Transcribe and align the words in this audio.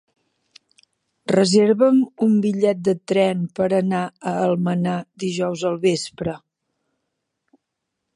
Reserva'm 1.31 1.99
un 2.27 2.31
bitllet 2.45 2.81
de 2.87 2.95
tren 3.11 3.43
per 3.59 3.67
anar 3.81 3.99
a 4.31 4.33
Almenar 4.47 4.95
dijous 5.25 5.65
al 5.71 5.77
vespre. 5.85 6.35